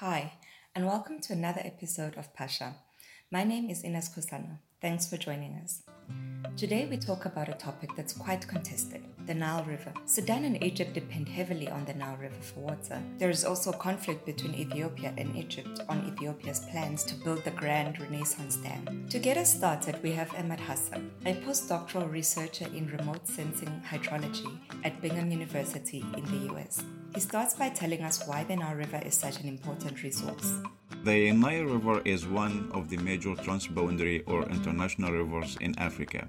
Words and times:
Hi, 0.00 0.34
and 0.74 0.84
welcome 0.84 1.20
to 1.20 1.32
another 1.32 1.62
episode 1.64 2.18
of 2.18 2.34
Pasha. 2.34 2.74
My 3.30 3.44
name 3.44 3.70
is 3.70 3.82
Ina 3.82 4.00
Skosana. 4.00 4.58
Thanks 4.82 5.08
for 5.08 5.16
joining 5.16 5.54
us. 5.64 5.84
Today 6.54 6.86
we 6.90 6.98
talk 6.98 7.24
about 7.24 7.48
a 7.48 7.54
topic 7.54 7.88
that's 7.96 8.12
quite 8.12 8.46
contested 8.46 9.02
the 9.26 9.32
Nile 9.32 9.64
River. 9.64 9.94
Sudan 10.04 10.44
and 10.44 10.62
Egypt 10.62 10.92
depend 10.92 11.30
heavily 11.30 11.70
on 11.70 11.86
the 11.86 11.94
Nile 11.94 12.18
River 12.18 12.42
for 12.42 12.60
water. 12.60 13.02
There 13.16 13.30
is 13.30 13.46
also 13.46 13.70
a 13.70 13.78
conflict 13.78 14.26
between 14.26 14.54
Ethiopia 14.54 15.14
and 15.16 15.34
Egypt 15.34 15.80
on 15.88 16.12
Ethiopia's 16.12 16.60
plans 16.60 17.02
to 17.04 17.14
build 17.14 17.42
the 17.44 17.50
Grand 17.52 17.98
Renaissance 17.98 18.56
Dam. 18.56 19.06
To 19.08 19.18
get 19.18 19.38
us 19.38 19.54
started, 19.54 20.02
we 20.02 20.12
have 20.12 20.34
Ahmad 20.34 20.60
Hassan, 20.60 21.10
a 21.24 21.32
postdoctoral 21.36 22.12
researcher 22.12 22.66
in 22.66 22.86
remote 22.88 23.26
sensing 23.26 23.82
hydrology 23.90 24.58
at 24.84 25.00
Binghamton 25.00 25.32
University 25.32 26.04
in 26.18 26.24
the 26.26 26.54
US. 26.54 26.84
He 27.16 27.22
starts 27.22 27.54
by 27.54 27.70
telling 27.70 28.02
us 28.02 28.26
why 28.26 28.44
the 28.44 28.56
Nile 28.56 28.74
River 28.74 29.00
is 29.02 29.14
such 29.14 29.40
an 29.40 29.48
important 29.48 30.02
resource. 30.02 30.58
The 31.02 31.32
Nile 31.32 31.64
River 31.64 32.02
is 32.04 32.26
one 32.26 32.70
of 32.74 32.90
the 32.90 32.98
major 32.98 33.30
transboundary 33.30 34.22
or 34.26 34.42
international 34.50 35.12
rivers 35.12 35.56
in 35.62 35.78
Africa. 35.78 36.28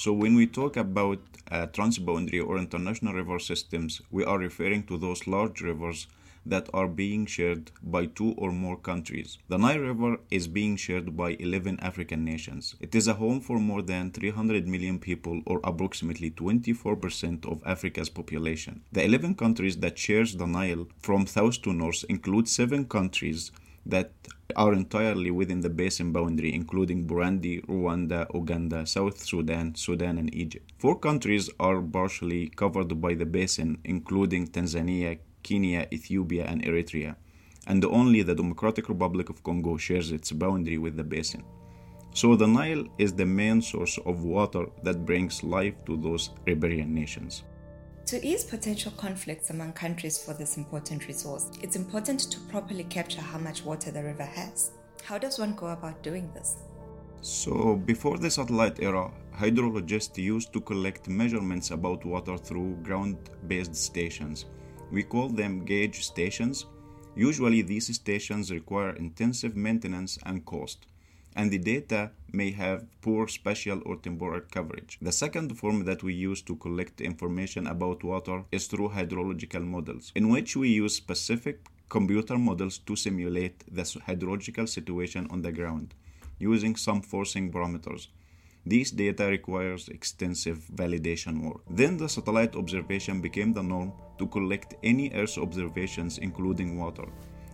So, 0.00 0.12
when 0.12 0.34
we 0.34 0.48
talk 0.48 0.78
about 0.78 1.20
uh, 1.52 1.68
transboundary 1.68 2.44
or 2.44 2.58
international 2.58 3.14
river 3.14 3.38
systems, 3.38 4.02
we 4.10 4.24
are 4.24 4.36
referring 4.36 4.82
to 4.88 4.98
those 4.98 5.28
large 5.28 5.60
rivers 5.60 6.08
that 6.46 6.68
are 6.72 6.88
being 6.88 7.26
shared 7.26 7.72
by 7.82 8.06
two 8.06 8.32
or 8.38 8.52
more 8.52 8.76
countries. 8.76 9.38
The 9.48 9.58
Nile 9.58 9.80
River 9.80 10.18
is 10.30 10.48
being 10.48 10.76
shared 10.76 11.16
by 11.16 11.36
11 11.40 11.80
African 11.80 12.24
nations. 12.24 12.76
It 12.80 12.94
is 12.94 13.08
a 13.08 13.14
home 13.14 13.40
for 13.40 13.58
more 13.58 13.82
than 13.82 14.12
300 14.12 14.66
million 14.66 14.98
people 14.98 15.42
or 15.44 15.60
approximately 15.64 16.30
24% 16.30 17.44
of 17.50 17.62
Africa's 17.66 18.08
population. 18.08 18.82
The 18.92 19.04
11 19.04 19.34
countries 19.34 19.76
that 19.78 19.98
shares 19.98 20.36
the 20.36 20.46
Nile 20.46 20.86
from 21.00 21.26
south 21.26 21.62
to 21.62 21.72
north 21.72 22.04
include 22.08 22.48
7 22.48 22.86
countries 22.86 23.50
that 23.86 24.12
are 24.56 24.72
entirely 24.72 25.30
within 25.30 25.60
the 25.60 25.68
basin 25.70 26.12
boundary, 26.12 26.52
including 26.54 27.06
Burundi, 27.06 27.64
Rwanda, 27.66 28.26
Uganda, 28.34 28.86
South 28.86 29.18
Sudan, 29.22 29.74
Sudan, 29.74 30.18
and 30.18 30.34
Egypt. 30.34 30.72
Four 30.78 30.98
countries 30.98 31.50
are 31.60 31.80
partially 31.80 32.48
covered 32.48 33.00
by 33.00 33.14
the 33.14 33.26
basin, 33.26 33.78
including 33.84 34.48
Tanzania, 34.48 35.18
Kenya, 35.46 35.86
Ethiopia, 35.92 36.44
and 36.44 36.64
Eritrea, 36.64 37.14
and 37.68 37.84
only 37.84 38.22
the 38.22 38.34
Democratic 38.34 38.88
Republic 38.88 39.28
of 39.30 39.44
Congo 39.44 39.76
shares 39.76 40.10
its 40.10 40.32
boundary 40.32 40.76
with 40.76 40.96
the 40.96 41.04
basin. 41.04 41.44
So 42.14 42.34
the 42.34 42.48
Nile 42.48 42.84
is 42.98 43.12
the 43.12 43.26
main 43.26 43.62
source 43.62 43.96
of 43.98 44.24
water 44.24 44.66
that 44.82 45.06
brings 45.06 45.44
life 45.44 45.76
to 45.86 45.96
those 45.96 46.30
riparian 46.46 46.92
nations. 46.92 47.44
To 48.06 48.16
ease 48.26 48.42
potential 48.42 48.92
conflicts 48.96 49.50
among 49.50 49.72
countries 49.74 50.18
for 50.18 50.34
this 50.34 50.56
important 50.56 51.06
resource, 51.06 51.50
it's 51.62 51.76
important 51.76 52.20
to 52.32 52.40
properly 52.52 52.84
capture 52.84 53.20
how 53.20 53.38
much 53.38 53.64
water 53.64 53.92
the 53.92 54.02
river 54.02 54.24
has. 54.24 54.72
How 55.04 55.16
does 55.18 55.38
one 55.38 55.54
go 55.54 55.68
about 55.68 56.02
doing 56.02 56.28
this? 56.34 56.56
So, 57.20 57.76
before 57.76 58.18
the 58.18 58.30
satellite 58.30 58.80
era, 58.80 59.12
hydrologists 59.38 60.18
used 60.18 60.52
to 60.54 60.60
collect 60.60 61.08
measurements 61.08 61.70
about 61.70 62.04
water 62.04 62.36
through 62.36 62.78
ground 62.82 63.16
based 63.46 63.76
stations 63.76 64.46
we 64.90 65.02
call 65.02 65.28
them 65.28 65.64
gauge 65.64 66.04
stations. 66.04 66.66
Usually, 67.14 67.62
these 67.62 67.94
stations 67.94 68.50
require 68.50 68.90
intensive 68.90 69.56
maintenance 69.56 70.18
and 70.24 70.44
cost, 70.44 70.86
and 71.34 71.50
the 71.50 71.58
data 71.58 72.10
may 72.32 72.50
have 72.50 72.86
poor 73.00 73.28
spatial 73.28 73.80
or 73.86 73.96
temporal 73.96 74.42
coverage. 74.50 74.98
The 75.00 75.12
second 75.12 75.58
form 75.58 75.84
that 75.84 76.02
we 76.02 76.14
use 76.14 76.42
to 76.42 76.56
collect 76.56 77.00
information 77.00 77.66
about 77.66 78.04
water 78.04 78.44
is 78.52 78.66
through 78.66 78.90
hydrological 78.90 79.64
models, 79.64 80.12
in 80.14 80.28
which 80.28 80.56
we 80.56 80.68
use 80.68 80.94
specific 80.94 81.66
computer 81.88 82.36
models 82.36 82.78
to 82.78 82.96
simulate 82.96 83.64
the 83.72 83.82
hydrological 83.82 84.68
situation 84.68 85.26
on 85.30 85.42
the 85.42 85.52
ground 85.52 85.94
using 86.38 86.76
some 86.76 87.00
forcing 87.00 87.50
parameters. 87.50 88.08
These 88.68 88.90
data 88.90 89.26
requires 89.26 89.88
extensive 89.88 90.58
validation 90.74 91.44
work. 91.44 91.60
Then 91.70 91.96
the 91.96 92.08
satellite 92.08 92.56
observation 92.56 93.20
became 93.20 93.52
the 93.52 93.62
norm 93.62 93.92
to 94.18 94.26
collect 94.26 94.74
any 94.82 95.12
Earth 95.14 95.38
observations 95.38 96.18
including 96.18 96.76
water. 96.76 97.06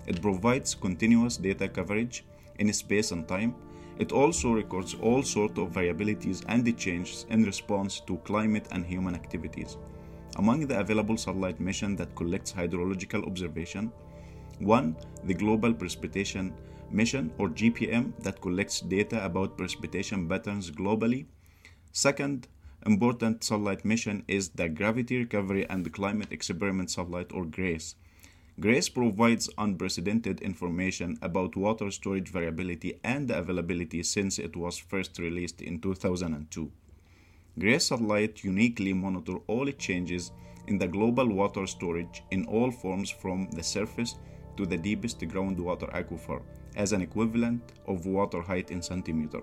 It 0.07 0.23
provides 0.23 0.75
continuous 0.75 1.37
data 1.37 1.69
coverage 1.69 2.25
in 2.59 2.73
space 2.73 3.13
and 3.13 3.29
time. 3.29 3.55
It 3.99 4.11
also 4.11 4.53
records 4.53 4.95
all 5.03 5.23
sorts 5.23 5.59
of 5.59 5.73
variabilities 5.73 6.45
and 6.49 6.65
the 6.65 6.73
changes 6.73 7.27
in 7.29 7.45
response 7.45 8.01
to 8.07 8.17
climate 8.25 8.69
and 8.71 8.87
human 8.87 9.15
activities. 9.15 9.77
Among 10.37 10.67
the 10.67 10.81
available 10.81 11.19
satellite 11.19 11.61
missions 11.61 11.99
that 11.99 12.17
collects 12.17 12.55
hydrological 12.55 13.27
observation, 13.27 13.93
one, 14.61 14.97
the 15.25 15.35
Global 15.35 15.75
Precipitation 15.75 16.55
mission 16.93 17.33
or 17.39 17.49
GPM 17.49 18.13
that 18.23 18.41
collects 18.41 18.81
data 18.81 19.25
about 19.25 19.57
precipitation 19.57 20.29
patterns 20.29 20.71
globally. 20.71 21.27
Second, 21.93 22.49
important 22.87 23.45
satellite 23.45 23.85
mission 23.85 24.25
is 24.29 24.51
the 24.51 24.69
Gravity 24.69 25.19
Recovery 25.19 25.69
and 25.69 25.93
Climate 25.93 26.33
Experiment 26.33 26.91
Satellite 26.91 27.33
or 27.33 27.45
GRACE. 27.45 27.95
GRACE 28.61 28.91
provides 28.91 29.49
unprecedented 29.57 30.41
information 30.41 31.17
about 31.23 31.57
water 31.57 31.91
storage 31.91 32.29
variability 32.29 33.01
and 33.03 33.31
availability 33.31 34.03
since 34.03 34.39
it 34.39 34.57
was 34.57 34.79
first 34.79 35.19
released 35.19 35.63
in 35.63 35.81
2002. 35.81 36.71
GRACE 37.59 37.87
satellite 37.87 38.45
uniquely 38.45 38.93
monitor 38.93 39.37
all 39.47 39.71
changes 39.73 40.33
in 40.67 40.79
the 40.79 40.89
global 40.89 41.29
water 41.29 41.67
storage 41.67 42.23
in 42.31 42.45
all 42.47 42.71
forms 42.71 43.11
from 43.11 43.49
the 43.51 43.63
surface 43.63 44.17
to 44.57 44.67
the 44.67 44.77
deepest 44.77 45.21
groundwater 45.21 45.91
aquifer 45.93 46.43
as 46.77 46.93
an 46.93 47.03
equivalent 47.03 47.63
of 47.87 48.07
water 48.07 48.43
height 48.43 48.71
in 48.71 48.83
centimeter. 48.83 49.41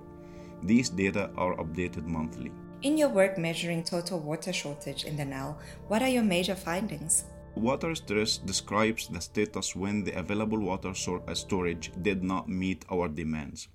These 0.64 0.90
data 0.90 1.30
are 1.38 1.56
updated 1.58 2.06
monthly. 2.06 2.52
In 2.82 2.98
your 2.98 3.10
work 3.10 3.38
measuring 3.38 3.84
total 3.84 4.20
water 4.20 4.54
shortage 4.54 5.04
in 5.04 5.18
the 5.18 5.26
Nile, 5.26 5.58
what 5.88 6.02
are 6.02 6.08
your 6.08 6.24
major 6.24 6.56
findings? 6.56 7.26
Water 7.56 7.94
stress 7.96 8.38
describes 8.38 9.08
the 9.08 9.20
status 9.20 9.76
when 9.76 10.04
the 10.04 10.18
available 10.18 10.60
water 10.60 10.94
uh, 11.28 11.34
storage 11.34 11.92
did 12.02 12.24
not 12.24 12.48
meet 12.48 12.86
our 12.90 13.10
demands. 13.10 13.68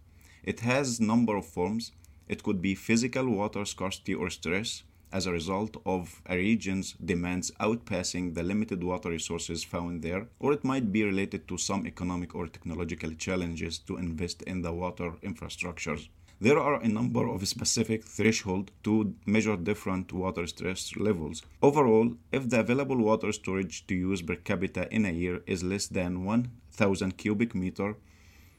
It 0.42 0.60
has 0.60 1.00
number 1.00 1.36
of 1.36 1.46
forms. 1.46 1.92
It 2.28 2.42
could 2.42 2.62
be 2.62 2.74
physical 2.74 3.28
water 3.28 3.64
scarcity 3.64 4.14
or 4.14 4.30
stress, 4.30 4.84
as 5.12 5.26
a 5.26 5.32
result 5.32 5.76
of 5.86 6.22
a 6.26 6.36
region's 6.36 6.94
demands 7.04 7.50
outpassing 7.60 8.34
the 8.34 8.42
limited 8.42 8.82
water 8.82 9.10
resources 9.10 9.62
found 9.62 10.02
there, 10.02 10.26
or 10.38 10.52
it 10.52 10.64
might 10.64 10.92
be 10.92 11.04
related 11.04 11.46
to 11.48 11.58
some 11.58 11.86
economic 11.86 12.34
or 12.34 12.46
technological 12.46 13.12
challenges 13.14 13.78
to 13.78 13.96
invest 13.96 14.42
in 14.42 14.62
the 14.62 14.72
water 14.72 15.12
infrastructures. 15.22 16.08
There 16.40 16.58
are 16.58 16.82
a 16.82 16.88
number 16.88 17.28
of 17.28 17.46
specific 17.46 18.04
thresholds 18.04 18.72
to 18.82 19.14
measure 19.24 19.56
different 19.56 20.12
water 20.12 20.46
stress 20.46 20.96
levels. 20.96 21.42
Overall, 21.62 22.16
if 22.32 22.50
the 22.50 22.60
available 22.60 22.98
water 22.98 23.30
storage 23.32 23.86
to 23.86 23.94
use 23.94 24.20
per 24.20 24.34
capita 24.34 24.92
in 24.92 25.06
a 25.06 25.12
year 25.12 25.42
is 25.46 25.62
less 25.62 25.86
than 25.86 26.24
1000 26.24 27.16
cubic 27.16 27.54
meter, 27.54 27.96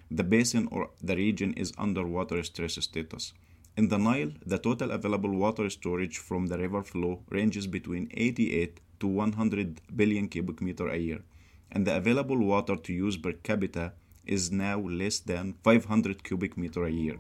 the 0.09 0.23
basin 0.23 0.67
or 0.71 0.89
the 1.01 1.15
region 1.15 1.53
is 1.53 1.73
under 1.77 2.07
water 2.07 2.41
stress 2.43 2.75
status. 2.75 3.33
In 3.77 3.89
the 3.89 3.97
Nile, 3.97 4.31
the 4.45 4.57
total 4.57 4.91
available 4.91 5.35
water 5.35 5.69
storage 5.69 6.17
from 6.17 6.47
the 6.47 6.57
river 6.57 6.81
flow 6.81 7.19
ranges 7.29 7.67
between 7.67 8.09
88 8.13 8.79
to 9.01 9.07
100 9.07 9.81
billion 9.97 10.29
cubic 10.29 10.61
meter 10.61 10.87
a 10.87 10.95
year, 10.95 11.19
and 11.73 11.85
the 11.85 11.97
available 11.97 12.37
water 12.37 12.77
to 12.77 12.93
use 12.93 13.17
per 13.17 13.33
capita 13.33 13.91
is 14.25 14.49
now 14.49 14.79
less 14.79 15.19
than 15.19 15.55
500 15.65 16.23
cubic 16.23 16.57
meter 16.57 16.85
a 16.85 16.89
year. 16.89 17.17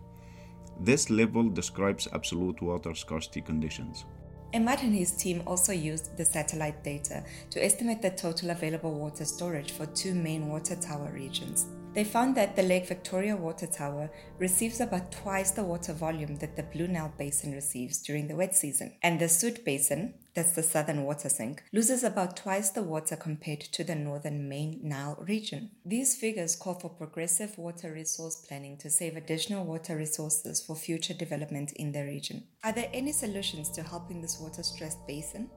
This 0.79 1.09
level 1.09 1.49
describes 1.49 2.07
absolute 2.13 2.61
water 2.61 2.95
scarcity 2.95 3.41
conditions. 3.41 4.05
Ahmad 4.53 4.79
and 4.81 4.95
his 4.95 5.11
team 5.11 5.43
also 5.45 5.73
used 5.73 6.15
the 6.15 6.23
satellite 6.23 6.81
data 6.85 7.25
to 7.49 7.61
estimate 7.61 8.01
the 8.01 8.11
total 8.11 8.51
available 8.51 8.93
water 8.93 9.25
storage 9.25 9.73
for 9.73 9.87
two 9.87 10.15
main 10.15 10.47
water 10.47 10.77
tower 10.77 11.11
regions 11.13 11.65
they 11.95 12.03
found 12.03 12.35
that 12.35 12.55
the 12.55 12.61
Lake 12.61 12.87
Victoria 12.87 13.37
water 13.37 13.65
tower 13.65 14.11
receives 14.37 14.81
about 14.81 15.13
twice 15.13 15.51
the 15.51 15.63
water 15.63 15.93
volume 15.93 16.35
that 16.35 16.57
the 16.57 16.63
Blue 16.63 16.87
Nile 16.87 17.13
Basin 17.17 17.53
receives 17.53 17.99
during 17.99 18.27
the 18.27 18.35
wet 18.35 18.53
season. 18.53 18.93
And 19.01 19.19
the 19.19 19.29
Sudd 19.29 19.63
Basin, 19.63 20.13
that's 20.33 20.51
the 20.51 20.61
southern 20.61 21.03
water 21.05 21.29
sink, 21.29 21.63
loses 21.71 22.03
about 22.03 22.35
twice 22.35 22.69
the 22.69 22.83
water 22.83 23.15
compared 23.15 23.61
to 23.61 23.83
the 23.85 23.95
northern 23.95 24.49
main 24.49 24.81
Nile 24.83 25.17
region. 25.25 25.71
These 25.85 26.17
figures 26.17 26.57
call 26.57 26.73
for 26.73 26.89
progressive 26.89 27.57
water 27.57 27.93
resource 27.93 28.35
planning 28.35 28.77
to 28.79 28.89
save 28.89 29.15
additional 29.15 29.63
water 29.63 29.95
resources 29.95 30.61
for 30.61 30.75
future 30.75 31.13
development 31.13 31.71
in 31.73 31.93
the 31.93 32.03
region. 32.03 32.43
Are 32.63 32.73
there 32.73 32.89
any 32.93 33.13
solutions 33.13 33.69
to 33.69 33.83
helping 33.83 34.21
this 34.21 34.37
water 34.37 34.63
stressed 34.63 35.07
basin? 35.07 35.49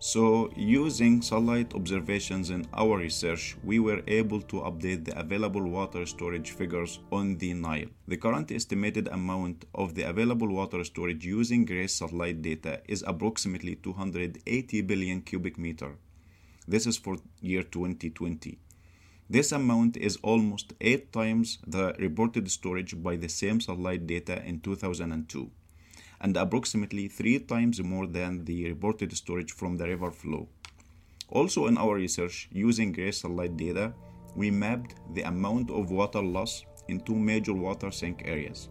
So, 0.00 0.50
using 0.54 1.22
satellite 1.22 1.74
observations 1.74 2.50
in 2.50 2.66
our 2.74 2.98
research, 2.98 3.56
we 3.64 3.78
were 3.78 4.02
able 4.06 4.42
to 4.42 4.56
update 4.60 5.04
the 5.04 5.18
available 5.18 5.62
water 5.62 6.04
storage 6.04 6.50
figures 6.50 6.98
on 7.10 7.38
the 7.38 7.54
Nile. 7.54 7.88
The 8.06 8.18
current 8.18 8.52
estimated 8.52 9.08
amount 9.08 9.64
of 9.74 9.94
the 9.94 10.02
available 10.02 10.48
water 10.48 10.84
storage 10.84 11.24
using 11.24 11.64
GRACE 11.64 11.94
satellite 11.94 12.42
data 12.42 12.82
is 12.86 13.02
approximately 13.06 13.76
280 13.76 14.82
billion 14.82 15.22
cubic 15.22 15.58
meter. 15.58 15.96
This 16.68 16.86
is 16.86 16.98
for 16.98 17.16
year 17.40 17.62
2020. 17.62 18.58
This 19.30 19.52
amount 19.52 19.96
is 19.96 20.18
almost 20.22 20.74
8 20.82 21.12
times 21.12 21.58
the 21.66 21.94
reported 21.98 22.50
storage 22.50 23.02
by 23.02 23.16
the 23.16 23.28
same 23.28 23.60
satellite 23.60 24.06
data 24.06 24.44
in 24.44 24.60
2002 24.60 25.50
and 26.24 26.38
approximately 26.38 27.06
3 27.06 27.40
times 27.40 27.82
more 27.82 28.06
than 28.06 28.44
the 28.46 28.66
reported 28.70 29.12
storage 29.12 29.52
from 29.52 29.76
the 29.76 29.86
river 29.86 30.10
flow. 30.10 30.48
Also 31.28 31.66
in 31.66 31.76
our 31.76 31.96
research 31.96 32.48
using 32.50 32.92
GRACE 32.92 33.20
satellite 33.20 33.56
data, 33.58 33.92
we 34.34 34.50
mapped 34.50 34.94
the 35.12 35.22
amount 35.22 35.70
of 35.70 35.90
water 35.90 36.22
loss 36.22 36.64
in 36.88 37.00
two 37.00 37.14
major 37.14 37.52
water 37.52 37.90
sink 37.90 38.22
areas. 38.24 38.68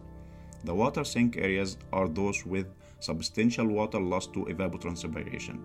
The 0.64 0.74
water 0.74 1.04
sink 1.04 1.36
areas 1.36 1.76
are 1.92 2.08
those 2.08 2.44
with 2.44 2.66
substantial 2.98 3.68
water 3.68 4.00
loss 4.00 4.26
to 4.34 4.46
evapotranspiration. 4.46 5.58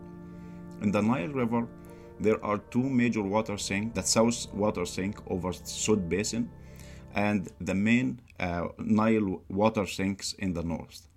In 0.83 0.91
the 0.91 1.01
Nile 1.01 1.33
River, 1.41 1.67
there 2.19 2.43
are 2.45 2.59
two 2.69 2.87
major 3.01 3.23
water 3.23 3.57
sinks 3.57 3.95
the 3.95 4.03
south 4.03 4.53
water 4.53 4.85
sink 4.85 5.15
over 5.27 5.53
Sudd 5.53 6.07
Basin 6.07 6.49
and 7.15 7.49
the 7.59 7.73
main 7.73 8.19
uh, 8.39 8.67
Nile 8.77 9.41
water 9.49 9.85
sinks 9.87 10.33
in 10.33 10.53
the 10.53 10.63
north. 10.63 11.08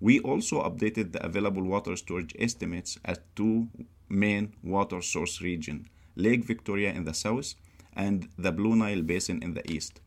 We 0.00 0.20
also 0.20 0.62
updated 0.62 1.12
the 1.12 1.24
available 1.24 1.62
water 1.62 1.96
storage 1.96 2.34
estimates 2.38 2.98
at 3.04 3.34
two 3.34 3.68
main 4.08 4.54
water 4.62 5.00
source 5.00 5.40
regions 5.40 5.86
Lake 6.16 6.44
Victoria 6.44 6.92
in 6.92 7.04
the 7.04 7.14
south 7.14 7.54
and 7.92 8.28
the 8.38 8.52
Blue 8.52 8.74
Nile 8.74 9.02
Basin 9.02 9.42
in 9.42 9.54
the 9.54 9.70
east. 9.70 10.00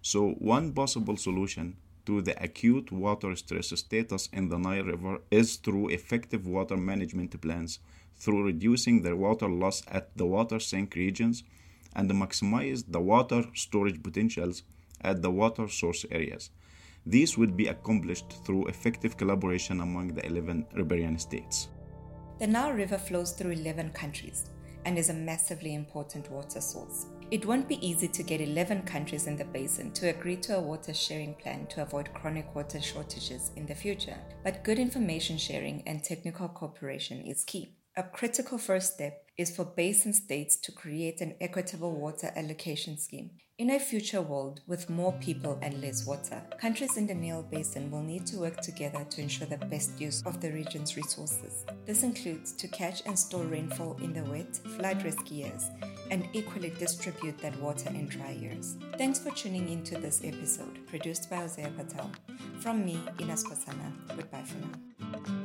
So, 0.00 0.30
one 0.32 0.72
possible 0.72 1.16
solution 1.16 1.76
to 2.06 2.20
the 2.20 2.42
acute 2.42 2.90
water 2.90 3.36
stress 3.36 3.68
status 3.78 4.28
in 4.32 4.48
the 4.48 4.58
Nile 4.58 4.84
River 4.84 5.18
is 5.30 5.56
through 5.56 5.90
effective 5.90 6.46
water 6.46 6.76
management 6.76 7.38
plans 7.40 7.78
through 8.16 8.44
reducing 8.44 9.02
the 9.02 9.14
water 9.14 9.48
loss 9.48 9.82
at 9.88 10.16
the 10.16 10.26
water 10.26 10.58
sink 10.58 10.94
regions 10.94 11.44
and 11.94 12.10
maximize 12.10 12.84
the 12.88 13.00
water 13.00 13.44
storage 13.54 14.02
potentials 14.02 14.62
at 15.00 15.22
the 15.22 15.30
water 15.30 15.68
source 15.68 16.04
areas. 16.10 16.50
These 17.06 17.36
would 17.36 17.56
be 17.56 17.66
accomplished 17.66 18.44
through 18.44 18.66
effective 18.66 19.16
collaboration 19.16 19.80
among 19.80 20.14
the 20.14 20.24
11 20.24 20.66
riparian 20.74 21.18
states. 21.18 21.68
The 22.38 22.46
Nile 22.46 22.72
River 22.72 22.98
flows 22.98 23.32
through 23.32 23.52
11 23.52 23.90
countries 23.90 24.50
and 24.84 24.98
is 24.98 25.10
a 25.10 25.14
massively 25.14 25.74
important 25.74 26.30
water 26.30 26.60
source. 26.60 27.06
It 27.30 27.46
won't 27.46 27.68
be 27.68 27.84
easy 27.86 28.08
to 28.08 28.22
get 28.22 28.40
11 28.40 28.82
countries 28.82 29.26
in 29.26 29.36
the 29.36 29.44
basin 29.44 29.90
to 29.92 30.10
agree 30.10 30.36
to 30.36 30.58
a 30.58 30.60
water 30.60 30.92
sharing 30.92 31.34
plan 31.34 31.66
to 31.68 31.82
avoid 31.82 32.12
chronic 32.12 32.54
water 32.54 32.80
shortages 32.80 33.52
in 33.56 33.66
the 33.66 33.74
future, 33.74 34.18
but 34.44 34.64
good 34.64 34.78
information 34.78 35.38
sharing 35.38 35.82
and 35.86 36.04
technical 36.04 36.48
cooperation 36.48 37.22
is 37.22 37.44
key. 37.44 37.74
A 37.94 38.02
critical 38.02 38.56
first 38.56 38.94
step 38.94 39.26
is 39.36 39.54
for 39.54 39.66
basin 39.66 40.14
states 40.14 40.56
to 40.56 40.72
create 40.72 41.20
an 41.20 41.34
equitable 41.42 41.94
water 41.94 42.32
allocation 42.34 42.96
scheme. 42.96 43.32
In 43.58 43.68
a 43.68 43.78
future 43.78 44.22
world 44.22 44.62
with 44.66 44.88
more 44.88 45.12
people 45.20 45.58
and 45.60 45.78
less 45.82 46.06
water, 46.06 46.42
countries 46.58 46.96
in 46.96 47.06
the 47.06 47.14
Nile 47.14 47.42
Basin 47.42 47.90
will 47.90 48.00
need 48.00 48.24
to 48.28 48.38
work 48.38 48.62
together 48.62 49.04
to 49.10 49.20
ensure 49.20 49.46
the 49.46 49.58
best 49.66 50.00
use 50.00 50.22
of 50.24 50.40
the 50.40 50.50
region's 50.50 50.96
resources. 50.96 51.66
This 51.84 52.02
includes 52.02 52.54
to 52.54 52.68
catch 52.68 53.02
and 53.04 53.18
store 53.18 53.44
rainfall 53.44 53.98
in 53.98 54.14
the 54.14 54.24
wet, 54.24 54.56
flood 54.78 55.04
risk 55.04 55.30
years, 55.30 55.70
and 56.10 56.26
equally 56.32 56.70
distribute 56.70 57.36
that 57.40 57.60
water 57.60 57.90
in 57.90 58.08
dry 58.08 58.30
years. 58.30 58.78
Thanks 58.96 59.18
for 59.18 59.30
tuning 59.32 59.68
in 59.68 59.84
to 59.84 59.98
this 59.98 60.22
episode, 60.24 60.86
produced 60.86 61.28
by 61.28 61.36
Hosea 61.36 61.70
Patel. 61.76 62.10
From 62.60 62.86
me, 62.86 62.98
Ina 63.20 63.34
Skosana. 63.34 63.92
Goodbye 64.16 64.44
for 64.44 64.56
now. 64.56 65.41